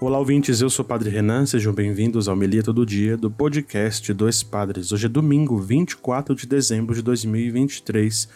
Olá, 0.00 0.16
ouvintes, 0.16 0.60
eu 0.60 0.70
sou 0.70 0.84
o 0.84 0.88
Padre 0.88 1.10
Renan, 1.10 1.44
sejam 1.44 1.72
bem-vindos 1.72 2.28
ao 2.28 2.36
Melia 2.36 2.62
Todo 2.62 2.86
Dia 2.86 3.16
do 3.16 3.28
podcast 3.28 4.14
Dois 4.14 4.44
Padres. 4.44 4.92
Hoje 4.92 5.06
é 5.06 5.08
domingo, 5.08 5.58
24 5.58 6.36
de 6.36 6.46
dezembro 6.46 6.94
de 6.94 7.02
2023, 7.02 8.28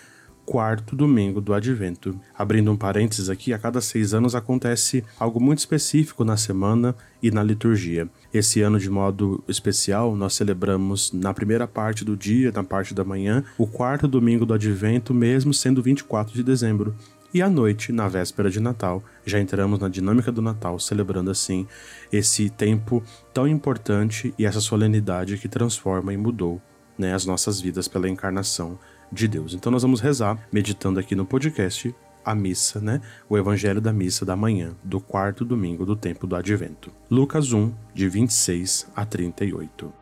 quarto 0.44 0.96
domingo 0.96 1.40
do 1.40 1.54
Advento. 1.54 2.18
Abrindo 2.36 2.72
um 2.72 2.76
parênteses 2.76 3.30
aqui, 3.30 3.52
a 3.52 3.58
cada 3.60 3.80
seis 3.80 4.12
anos 4.12 4.34
acontece 4.34 5.04
algo 5.20 5.40
muito 5.40 5.60
específico 5.60 6.24
na 6.24 6.36
semana 6.36 6.96
e 7.22 7.30
na 7.30 7.44
liturgia. 7.44 8.08
Esse 8.34 8.60
ano, 8.60 8.76
de 8.76 8.90
modo 8.90 9.40
especial, 9.46 10.16
nós 10.16 10.34
celebramos 10.34 11.12
na 11.12 11.32
primeira 11.32 11.68
parte 11.68 12.04
do 12.04 12.16
dia, 12.16 12.50
na 12.50 12.64
parte 12.64 12.92
da 12.92 13.04
manhã, 13.04 13.44
o 13.56 13.68
quarto 13.68 14.08
domingo 14.08 14.44
do 14.44 14.52
Advento, 14.52 15.14
mesmo 15.14 15.54
sendo 15.54 15.80
24 15.80 16.34
de 16.34 16.42
dezembro. 16.42 16.92
E 17.34 17.40
à 17.40 17.48
noite, 17.48 17.92
na 17.92 18.08
véspera 18.08 18.50
de 18.50 18.60
Natal, 18.60 19.02
já 19.24 19.40
entramos 19.40 19.78
na 19.78 19.88
dinâmica 19.88 20.30
do 20.30 20.42
Natal, 20.42 20.78
celebrando 20.78 21.30
assim 21.30 21.66
esse 22.12 22.50
tempo 22.50 23.02
tão 23.32 23.48
importante 23.48 24.34
e 24.38 24.44
essa 24.44 24.60
solenidade 24.60 25.38
que 25.38 25.48
transforma 25.48 26.12
e 26.12 26.16
mudou 26.16 26.60
né, 26.98 27.14
as 27.14 27.24
nossas 27.24 27.58
vidas 27.58 27.88
pela 27.88 28.06
encarnação 28.06 28.78
de 29.10 29.26
Deus. 29.26 29.54
Então 29.54 29.72
nós 29.72 29.82
vamos 29.82 30.00
rezar, 30.00 30.38
meditando 30.52 31.00
aqui 31.00 31.14
no 31.14 31.24
podcast, 31.24 31.94
a 32.22 32.34
missa, 32.34 32.80
né? 32.80 33.00
O 33.28 33.36
evangelho 33.36 33.80
da 33.80 33.92
missa 33.92 34.24
da 34.24 34.36
manhã, 34.36 34.76
do 34.84 35.00
quarto 35.00 35.44
domingo 35.44 35.86
do 35.86 35.96
tempo 35.96 36.26
do 36.26 36.36
advento. 36.36 36.92
Lucas 37.10 37.52
1, 37.52 37.72
de 37.94 38.08
26 38.08 38.88
a 38.94 39.04
38. 39.06 40.01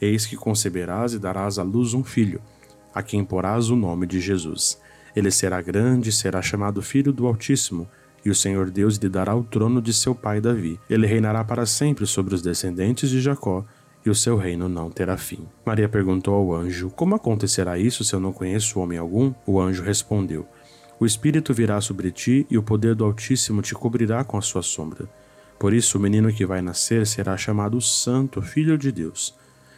Eis 0.00 0.26
que 0.26 0.36
conceberás 0.36 1.12
e 1.12 1.18
darás 1.18 1.58
à 1.58 1.62
luz 1.62 1.94
um 1.94 2.04
filho, 2.04 2.40
a 2.94 3.02
quem 3.02 3.24
porás 3.24 3.70
o 3.70 3.76
nome 3.76 4.06
de 4.06 4.20
Jesus. 4.20 4.80
Ele 5.14 5.30
será 5.30 5.60
grande 5.60 6.10
e 6.10 6.12
será 6.12 6.40
chamado 6.40 6.80
Filho 6.80 7.12
do 7.12 7.26
Altíssimo, 7.26 7.88
e 8.24 8.30
o 8.30 8.34
Senhor 8.34 8.70
Deus 8.70 8.96
lhe 8.96 9.08
dará 9.08 9.34
o 9.34 9.42
trono 9.42 9.80
de 9.80 9.92
seu 9.92 10.14
pai 10.14 10.40
Davi. 10.40 10.78
Ele 10.88 11.06
reinará 11.06 11.42
para 11.44 11.66
sempre 11.66 12.06
sobre 12.06 12.34
os 12.34 12.42
descendentes 12.42 13.10
de 13.10 13.20
Jacó, 13.20 13.64
e 14.04 14.10
o 14.10 14.14
seu 14.14 14.36
reino 14.36 14.68
não 14.68 14.90
terá 14.90 15.16
fim. 15.16 15.46
Maria 15.64 15.88
perguntou 15.88 16.34
ao 16.34 16.54
anjo: 16.54 16.90
Como 16.90 17.14
acontecerá 17.14 17.78
isso 17.78 18.04
se 18.04 18.14
eu 18.14 18.20
não 18.20 18.32
conheço 18.32 18.78
homem 18.80 18.98
algum? 18.98 19.32
O 19.46 19.60
anjo 19.60 19.82
respondeu: 19.82 20.46
O 21.00 21.06
Espírito 21.06 21.52
virá 21.52 21.80
sobre 21.80 22.10
ti, 22.10 22.46
e 22.50 22.56
o 22.56 22.62
poder 22.62 22.94
do 22.94 23.04
Altíssimo 23.04 23.62
te 23.62 23.74
cobrirá 23.74 24.22
com 24.24 24.36
a 24.36 24.42
sua 24.42 24.62
sombra. 24.62 25.08
Por 25.58 25.72
isso, 25.72 25.98
o 25.98 26.00
menino 26.00 26.32
que 26.32 26.46
vai 26.46 26.62
nascer 26.62 27.06
será 27.06 27.36
chamado 27.36 27.80
Santo, 27.80 28.40
Filho 28.40 28.78
de 28.78 28.92
Deus. 28.92 29.34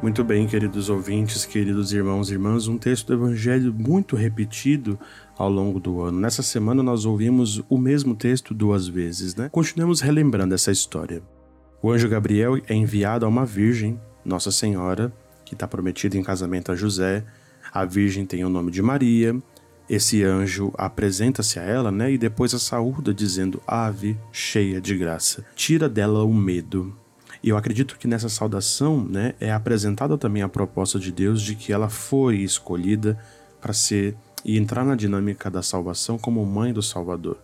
Muito 0.00 0.22
bem, 0.22 0.46
queridos 0.46 0.88
ouvintes, 0.88 1.44
queridos 1.44 1.92
irmãos 1.92 2.30
e 2.30 2.34
irmãs, 2.34 2.68
um 2.68 2.78
texto 2.78 3.08
do 3.08 3.14
Evangelho 3.14 3.74
muito 3.74 4.14
repetido 4.14 4.96
ao 5.36 5.50
longo 5.50 5.80
do 5.80 6.00
ano. 6.00 6.20
Nessa 6.20 6.40
semana 6.40 6.84
nós 6.84 7.04
ouvimos 7.04 7.64
o 7.68 7.76
mesmo 7.76 8.14
texto 8.14 8.54
duas 8.54 8.86
vezes, 8.86 9.34
né? 9.34 9.48
Continuemos 9.50 10.00
relembrando 10.00 10.54
essa 10.54 10.70
história. 10.70 11.20
O 11.82 11.90
anjo 11.90 12.08
Gabriel 12.08 12.56
é 12.68 12.74
enviado 12.74 13.26
a 13.26 13.28
uma 13.28 13.44
virgem, 13.44 14.00
Nossa 14.24 14.52
Senhora, 14.52 15.12
que 15.44 15.54
está 15.54 15.66
prometida 15.66 16.16
em 16.16 16.22
casamento 16.22 16.70
a 16.70 16.76
José. 16.76 17.24
A 17.72 17.84
virgem 17.84 18.24
tem 18.24 18.44
o 18.44 18.48
nome 18.48 18.70
de 18.70 18.80
Maria. 18.80 19.36
Esse 19.90 20.22
anjo 20.22 20.72
apresenta-se 20.78 21.58
a 21.58 21.62
ela, 21.62 21.90
né? 21.90 22.12
E 22.12 22.16
depois 22.16 22.54
a 22.54 22.58
saúda, 22.60 23.12
dizendo: 23.12 23.60
Ave, 23.66 24.16
cheia 24.30 24.80
de 24.80 24.96
graça. 24.96 25.44
Tira 25.56 25.88
dela 25.88 26.22
o 26.22 26.32
medo 26.32 26.94
e 27.42 27.48
eu 27.48 27.56
acredito 27.56 27.98
que 27.98 28.08
nessa 28.08 28.28
saudação 28.28 29.04
né, 29.04 29.34
é 29.40 29.52
apresentada 29.52 30.18
também 30.18 30.42
a 30.42 30.48
proposta 30.48 30.98
de 30.98 31.12
Deus 31.12 31.42
de 31.42 31.54
que 31.54 31.72
ela 31.72 31.88
foi 31.88 32.38
escolhida 32.38 33.18
para 33.60 33.72
ser 33.72 34.16
e 34.44 34.56
entrar 34.56 34.84
na 34.84 34.94
dinâmica 34.94 35.50
da 35.50 35.62
salvação 35.62 36.18
como 36.18 36.44
mãe 36.44 36.72
do 36.72 36.82
Salvador. 36.82 37.38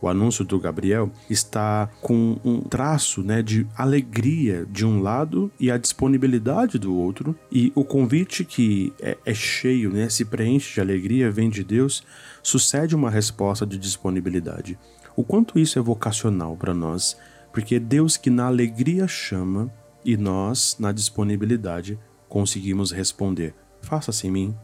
O 0.00 0.08
anúncio 0.08 0.44
do 0.44 0.60
Gabriel 0.60 1.10
está 1.30 1.88
com 2.02 2.38
um 2.44 2.60
traço 2.60 3.22
né, 3.22 3.40
de 3.40 3.66
alegria 3.74 4.66
de 4.70 4.84
um 4.84 5.00
lado 5.00 5.50
e 5.58 5.70
a 5.70 5.78
disponibilidade 5.78 6.78
do 6.78 6.94
outro, 6.94 7.34
e 7.50 7.72
o 7.74 7.84
convite 7.84 8.44
que 8.44 8.92
é, 9.00 9.16
é 9.24 9.32
cheio, 9.32 9.90
né, 9.90 10.10
se 10.10 10.26
preenche 10.26 10.74
de 10.74 10.80
alegria, 10.80 11.30
vem 11.30 11.48
de 11.48 11.64
Deus, 11.64 12.04
sucede 12.42 12.94
uma 12.94 13.08
resposta 13.08 13.64
de 13.64 13.78
disponibilidade. 13.78 14.78
O 15.16 15.24
quanto 15.24 15.58
isso 15.58 15.78
é 15.78 15.82
vocacional 15.82 16.54
para 16.54 16.74
nós 16.74 17.16
porque 17.54 17.78
Deus 17.78 18.16
que 18.16 18.28
na 18.28 18.46
alegria 18.46 19.06
chama 19.06 19.72
e 20.04 20.16
nós, 20.16 20.76
na 20.78 20.90
disponibilidade, 20.90 21.96
conseguimos 22.28 22.90
responder: 22.90 23.54
faça-se 23.80 24.26
em 24.26 24.30
mim. 24.30 24.56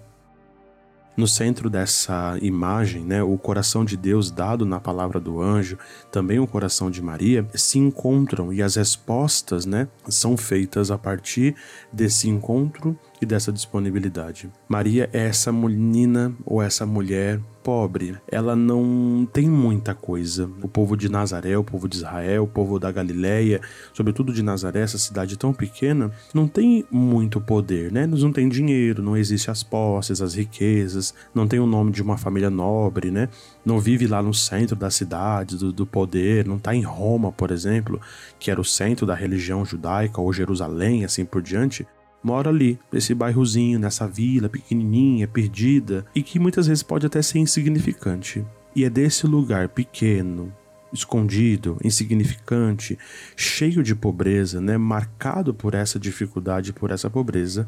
No 1.16 1.28
centro 1.28 1.70
dessa 1.70 2.36
imagem, 2.40 3.04
né, 3.04 3.22
o 3.22 3.36
coração 3.38 3.84
de 3.84 3.96
Deus 3.96 4.30
dado 4.30 4.64
na 4.66 4.80
palavra 4.80 5.20
do 5.20 5.40
anjo, 5.40 5.78
também 6.10 6.40
o 6.40 6.46
coração 6.46 6.90
de 6.90 7.02
Maria, 7.02 7.46
se 7.54 7.78
encontram 7.78 8.52
e 8.52 8.62
as 8.62 8.74
respostas 8.74 9.66
né, 9.66 9.86
são 10.08 10.36
feitas 10.36 10.90
a 10.90 10.98
partir 10.98 11.54
desse 11.92 12.28
encontro 12.28 12.98
e 13.20 13.26
dessa 13.26 13.52
disponibilidade. 13.52 14.50
Maria 14.68 15.08
é 15.12 15.26
essa 15.26 15.52
menina 15.52 16.34
ou 16.44 16.62
essa 16.62 16.86
mulher 16.86 17.40
pobre, 17.62 18.16
ela 18.26 18.56
não 18.56 19.28
tem 19.30 19.48
muita 19.48 19.94
coisa. 19.94 20.50
O 20.62 20.68
povo 20.68 20.96
de 20.96 21.08
Nazaré, 21.08 21.56
o 21.56 21.64
povo 21.64 21.88
de 21.88 21.96
Israel, 21.96 22.44
o 22.44 22.48
povo 22.48 22.78
da 22.78 22.90
Galileia, 22.90 23.60
sobretudo 23.92 24.32
de 24.32 24.42
Nazaré, 24.42 24.80
essa 24.80 24.98
cidade 24.98 25.36
tão 25.36 25.52
pequena, 25.52 26.10
não 26.32 26.48
tem 26.48 26.84
muito 26.90 27.40
poder, 27.40 27.92
né? 27.92 28.04
Eles 28.04 28.22
não 28.22 28.32
têm 28.32 28.48
dinheiro, 28.48 29.02
não 29.02 29.16
existe 29.16 29.50
as 29.50 29.62
posses, 29.62 30.22
as 30.22 30.34
riquezas, 30.34 31.14
não 31.34 31.46
tem 31.46 31.60
o 31.60 31.66
nome 31.66 31.92
de 31.92 32.02
uma 32.02 32.16
família 32.16 32.50
nobre, 32.50 33.10
né? 33.10 33.28
Não 33.64 33.78
vive 33.78 34.06
lá 34.06 34.22
no 34.22 34.32
centro 34.32 34.74
da 34.74 34.90
cidade, 34.90 35.56
do, 35.56 35.72
do 35.72 35.86
poder, 35.86 36.46
não 36.46 36.56
está 36.56 36.74
em 36.74 36.82
Roma, 36.82 37.30
por 37.30 37.50
exemplo, 37.50 38.00
que 38.38 38.50
era 38.50 38.60
o 38.60 38.64
centro 38.64 39.06
da 39.06 39.14
religião 39.14 39.64
judaica, 39.64 40.20
ou 40.20 40.32
Jerusalém, 40.32 41.04
assim 41.04 41.24
por 41.24 41.42
diante 41.42 41.86
mora 42.22 42.50
ali, 42.50 42.78
nesse 42.92 43.14
bairrozinho, 43.14 43.78
nessa 43.78 44.06
vila 44.06 44.48
pequenininha, 44.48 45.26
perdida, 45.26 46.04
e 46.14 46.22
que 46.22 46.38
muitas 46.38 46.66
vezes 46.66 46.82
pode 46.82 47.06
até 47.06 47.20
ser 47.22 47.38
insignificante. 47.38 48.44
E 48.74 48.84
é 48.84 48.90
desse 48.90 49.26
lugar 49.26 49.68
pequeno, 49.68 50.52
escondido, 50.92 51.78
insignificante, 51.82 52.98
cheio 53.36 53.82
de 53.82 53.94
pobreza, 53.94 54.60
né, 54.60 54.76
marcado 54.76 55.54
por 55.54 55.74
essa 55.74 55.98
dificuldade, 55.98 56.72
por 56.72 56.90
essa 56.90 57.08
pobreza, 57.08 57.66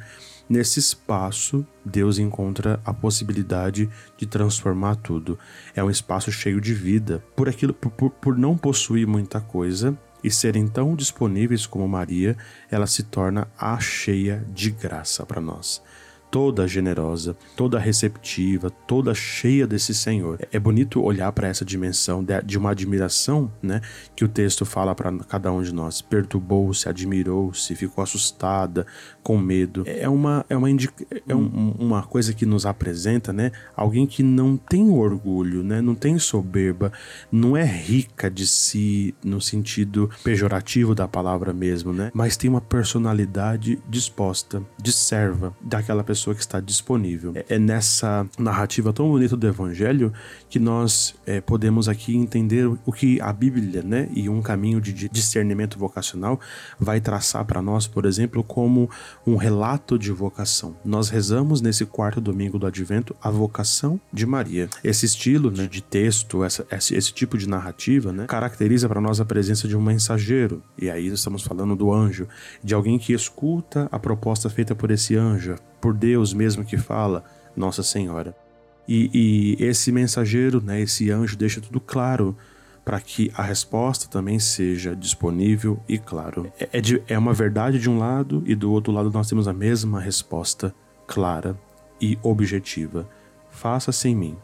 nesse 0.49 0.79
espaço 0.79 1.67
Deus 1.85 2.19
encontra 2.19 2.81
a 2.85 2.93
possibilidade 2.93 3.88
de 4.17 4.26
transformar 4.26 4.97
tudo. 4.97 5.38
É 5.75 5.82
um 5.82 5.91
espaço 5.91 6.31
cheio 6.31 6.61
de 6.61 6.75
vida. 6.75 7.23
Por 7.37 7.49
aquilo, 7.49 7.73
por, 7.73 8.11
por 8.11 8.37
não 8.37 8.56
possuir 8.56 9.06
muita 9.06 9.41
coisa, 9.41 9.97
e 10.23 10.31
serem 10.31 10.67
tão 10.67 10.95
disponíveis 10.95 11.67
como 11.67 11.89
Maria, 11.89 12.37
ela 12.71 12.87
se 12.87 13.03
torna 13.03 13.49
a 13.59 13.79
cheia 13.81 14.45
de 14.53 14.71
graça 14.71 15.25
para 15.27 15.41
nós. 15.41 15.83
Toda 16.32 16.67
generosa, 16.67 17.37
toda 17.55 17.79
receptiva, 17.79 18.70
toda 18.70 19.14
cheia 19.14 19.67
desse 19.67 19.94
Senhor. 19.94 20.38
É 20.50 20.58
bonito 20.58 21.02
olhar 21.02 21.31
para 21.31 21.46
essa 21.46 21.62
dimensão 21.62 22.25
de 22.43 22.56
uma 22.56 22.70
admiração, 22.70 23.52
né, 23.62 23.82
que 24.17 24.25
o 24.25 24.29
texto 24.29 24.64
fala 24.64 24.94
para 24.94 25.12
cada 25.29 25.52
um 25.52 25.62
de 25.62 25.75
nós. 25.75 26.00
Perturbou-se, 26.00 26.88
admirou-se, 26.88 27.76
ficou 27.76 28.02
assustada, 28.02 28.87
com 29.23 29.37
medo. 29.37 29.84
É 29.87 30.08
uma 30.08 30.44
é 30.49 30.56
uma 30.56 30.70
é 30.70 31.34
um, 31.34 31.75
uma 31.79 32.02
coisa 32.02 32.32
que 32.32 32.46
nos 32.46 32.64
apresenta, 32.64 33.31
né, 33.31 33.52
alguém 33.76 34.06
que 34.06 34.23
não 34.23 34.56
tem 34.56 34.88
orgulho, 34.88 35.62
né, 35.62 35.82
não 35.82 35.94
tem 35.94 36.19
soberba, 36.19 36.90
não 37.31 37.55
é 37.55 37.64
rica 37.64 38.31
de 38.31 38.46
si 38.46 39.14
no 39.23 39.38
sentido 39.38 40.08
pejorativo 40.25 40.94
da 40.94 41.06
palavra 41.06 41.52
mesmo, 41.52 41.93
né, 41.93 42.11
mas 42.14 42.38
tem 42.38 42.49
uma 42.49 42.61
personalidade 42.62 43.78
disposta, 43.87 44.62
de 44.82 44.93
serva 44.93 45.55
daquela 45.61 46.02
pessoa 46.02 46.22
pessoa 46.23 46.35
que 46.37 46.41
está 46.41 46.61
disponível. 46.61 47.33
É, 47.35 47.57
é 47.57 47.59
nessa 47.59 48.27
narrativa 48.39 48.93
tão 48.93 49.09
bonita 49.09 49.37
do 49.37 49.47
Evangelho 49.47 50.13
que 50.49 50.59
nós 50.59 51.17
é, 51.27 51.41
podemos 51.41 51.89
aqui 51.89 52.17
entender 52.17 52.67
o 52.87 52.93
que 52.93 53.21
a 53.21 53.33
Bíblia, 53.33 53.83
né, 53.83 54.09
e 54.15 54.29
um 54.29 54.41
caminho 54.41 54.81
de 54.81 55.09
discernimento 55.09 55.79
vocacional 55.79 56.39
vai 56.79 57.01
traçar 57.01 57.45
para 57.45 57.61
nós, 57.61 57.87
por 57.87 58.07
exemplo, 58.07 58.45
como 58.45 58.89
um 59.27 59.37
relato 59.37 59.99
de 59.99 60.13
vocação. 60.13 60.77
Nós 60.85 61.09
rezamos 61.09 61.61
nesse 61.61 61.85
quarto 61.85 62.21
domingo 62.21 62.59
do 62.59 62.67
Advento 62.67 63.17
a 63.21 63.31
vocação 63.31 64.01
de 64.13 64.25
Maria. 64.25 64.69
Esse 64.85 65.07
estilo 65.07 65.51
né, 65.51 65.67
de 65.67 65.83
texto, 65.83 66.45
essa, 66.45 66.65
esse, 66.71 66.95
esse 66.95 67.13
tipo 67.13 67.37
de 67.37 67.49
narrativa, 67.49 68.13
né, 68.13 68.27
caracteriza 68.27 68.89
para 68.89 69.01
nós 69.01 69.21
a 69.21 69.25
presença 69.25 69.67
de 69.67 69.77
um 69.77 69.83
mensageiro. 69.83 70.63
E 70.79 70.89
aí 70.89 71.09
estamos 71.09 71.43
falando 71.43 71.75
do 71.75 71.93
anjo, 71.93 72.29
de 72.63 72.75
alguém 72.75 72.99
que 72.99 73.13
escuta 73.13 73.89
a 73.91 73.99
proposta 73.99 74.49
feita 74.49 74.75
por 74.75 74.91
esse 74.91 75.17
anjo, 75.17 75.57
por 75.83 75.93
Deus 76.12 76.35
mesmo 76.35 76.62
que 76.62 76.76
fala, 76.76 77.25
Nossa 77.56 77.82
Senhora. 77.82 78.37
E, 78.87 79.56
e 79.59 79.64
esse 79.64 79.91
mensageiro, 79.91 80.61
né, 80.62 80.79
esse 80.82 81.11
anjo, 81.11 81.38
deixa 81.38 81.59
tudo 81.59 81.81
claro 81.81 82.37
para 82.85 83.00
que 83.00 83.32
a 83.35 83.43
resposta 83.43 84.09
também 84.09 84.38
seja 84.38 84.94
disponível 84.94 85.81
e 85.88 85.97
claro. 85.97 86.53
É, 86.61 86.69
é, 86.75 86.81
de, 86.82 87.03
é 87.09 87.17
uma 87.17 87.32
verdade 87.32 87.79
de 87.79 87.88
um 87.88 87.99
lado 87.99 88.43
e 88.44 88.55
do 88.55 88.70
outro 88.70 88.93
lado 88.93 89.11
nós 89.11 89.26
temos 89.26 89.49
a 89.49 89.55
mesma 89.55 90.00
resposta 90.00 90.75
clara 91.06 91.59
e 91.99 92.19
objetiva. 92.23 93.09
Faça-se 93.50 94.09
em 94.09 94.14
mim, 94.14 94.37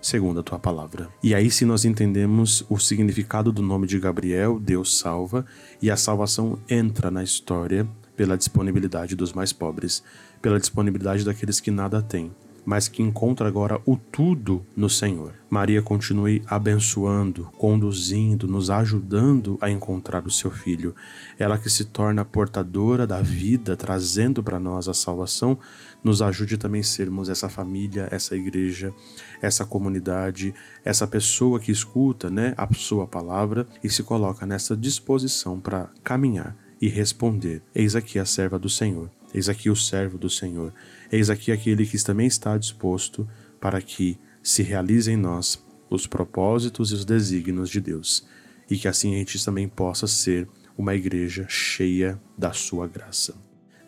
segundo 0.00 0.38
a 0.38 0.42
tua 0.44 0.60
palavra. 0.60 1.08
E 1.20 1.34
aí, 1.34 1.50
se 1.50 1.64
nós 1.64 1.84
entendemos 1.84 2.64
o 2.68 2.78
significado 2.78 3.50
do 3.50 3.62
nome 3.62 3.88
de 3.88 3.98
Gabriel, 3.98 4.60
Deus 4.60 4.96
salva, 4.98 5.44
e 5.82 5.90
a 5.90 5.96
salvação 5.96 6.58
entra 6.68 7.10
na 7.10 7.24
história 7.24 7.84
pela 8.16 8.36
disponibilidade 8.36 9.16
dos 9.16 9.32
mais 9.32 9.52
pobres, 9.52 10.02
pela 10.46 10.60
disponibilidade 10.60 11.24
daqueles 11.24 11.58
que 11.58 11.72
nada 11.72 12.00
têm, 12.00 12.30
mas 12.64 12.86
que 12.86 13.02
encontra 13.02 13.48
agora 13.48 13.80
o 13.84 13.96
tudo 13.96 14.64
no 14.76 14.88
Senhor. 14.88 15.34
Maria 15.50 15.82
continue 15.82 16.40
abençoando, 16.46 17.50
conduzindo, 17.58 18.46
nos 18.46 18.70
ajudando 18.70 19.58
a 19.60 19.68
encontrar 19.68 20.24
o 20.24 20.30
seu 20.30 20.48
filho. 20.48 20.94
Ela 21.36 21.58
que 21.58 21.68
se 21.68 21.86
torna 21.86 22.24
portadora 22.24 23.08
da 23.08 23.20
vida, 23.20 23.76
trazendo 23.76 24.40
para 24.40 24.60
nós 24.60 24.86
a 24.86 24.94
salvação, 24.94 25.58
nos 26.04 26.22
ajude 26.22 26.56
também 26.56 26.80
a 26.80 26.84
sermos 26.84 27.28
essa 27.28 27.48
família, 27.48 28.06
essa 28.12 28.36
igreja, 28.36 28.94
essa 29.42 29.64
comunidade, 29.64 30.54
essa 30.84 31.08
pessoa 31.08 31.58
que 31.58 31.72
escuta, 31.72 32.30
né, 32.30 32.54
a 32.56 32.72
sua 32.72 33.04
palavra 33.04 33.66
e 33.82 33.90
se 33.90 34.04
coloca 34.04 34.46
nessa 34.46 34.76
disposição 34.76 35.58
para 35.58 35.90
caminhar 36.04 36.56
e 36.80 36.88
responder: 36.88 37.62
Eis 37.74 37.96
aqui 37.96 38.18
a 38.18 38.24
serva 38.24 38.58
do 38.58 38.68
Senhor, 38.68 39.10
eis 39.36 39.48
aqui 39.48 39.68
o 39.68 39.76
servo 39.76 40.16
do 40.16 40.30
Senhor, 40.30 40.72
eis 41.12 41.28
aqui 41.28 41.52
aquele 41.52 41.86
que 41.86 42.02
também 42.02 42.26
está 42.26 42.56
disposto 42.56 43.28
para 43.60 43.80
que 43.82 44.18
se 44.42 44.62
realizem 44.62 45.14
em 45.14 45.18
nós 45.18 45.62
os 45.90 46.06
propósitos 46.06 46.90
e 46.90 46.94
os 46.94 47.04
desígnios 47.04 47.68
de 47.68 47.80
Deus, 47.80 48.26
e 48.70 48.76
que 48.76 48.88
assim 48.88 49.14
a 49.14 49.18
gente 49.18 49.44
também 49.44 49.68
possa 49.68 50.06
ser 50.06 50.48
uma 50.76 50.94
igreja 50.94 51.46
cheia 51.48 52.20
da 52.36 52.52
sua 52.52 52.88
graça. 52.88 53.34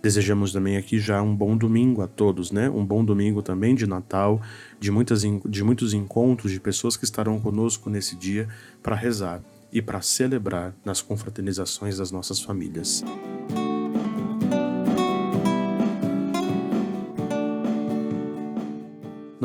Desejamos 0.03 0.53
também 0.53 0.77
aqui 0.77 1.01
já 1.01 1.21
um 1.21 1.35
bom 1.35 1.57
domingo 1.57 2.03
a 2.03 2.07
todos, 2.07 2.53
né? 2.53 2.71
Um 2.71 2.87
bom 2.87 3.05
domingo 3.05 3.43
também 3.43 3.75
de 3.75 3.85
Natal, 3.85 4.41
de, 4.79 4.93
muitas, 4.93 5.23
de 5.23 5.65
muitos 5.65 5.93
encontros 5.93 6.53
de 6.53 6.61
pessoas 6.61 6.97
que 6.97 7.05
estarão 7.05 7.41
conosco 7.41 7.91
nesse 7.91 8.15
dia 8.15 8.49
para 8.81 8.95
rezar 8.95 9.43
e 9.73 9.83
para 9.83 10.01
celebrar 10.01 10.75
nas 10.85 11.03
confraternizações 11.03 11.99
das 11.99 12.13
nossas 12.13 12.41
famílias. 12.41 13.05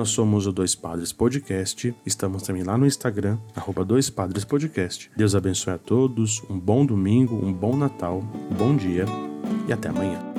Nós 0.04 0.10
somos 0.10 0.46
o 0.46 0.52
Dois 0.52 0.76
Padres 0.76 1.14
Podcast. 1.14 1.96
Estamos 2.06 2.44
também 2.44 2.62
lá 2.62 2.78
no 2.78 2.86
Instagram, 2.86 3.38
arroba 3.56 3.86
Dois 3.86 4.10
Padres 4.10 4.44
Podcast. 4.44 5.10
Deus 5.16 5.34
abençoe 5.34 5.76
a 5.76 5.78
todos, 5.78 6.44
um 6.50 6.60
bom 6.60 6.86
domingo, 6.86 7.36
um 7.36 7.54
bom 7.54 7.78
Natal, 7.78 8.22
um 8.52 8.54
bom 8.54 8.76
dia 8.76 9.06
e 9.66 9.72
até 9.72 9.88
amanhã. 9.88 10.33